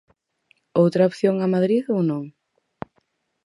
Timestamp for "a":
1.39-1.47